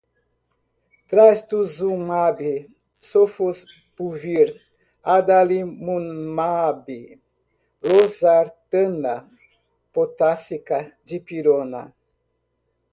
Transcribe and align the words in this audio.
Trastuzumabe, 1.07 2.53
sofosbuvir, 3.09 4.47
adalimumabe, 5.15 6.99
losartana 7.87 9.15
potássica, 9.93 10.77
dipirona 11.07 11.81